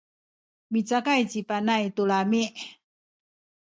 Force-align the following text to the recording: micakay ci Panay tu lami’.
micakay 0.71 1.21
ci 1.31 1.39
Panay 1.49 1.83
tu 1.95 2.03
lami’. 2.09 2.43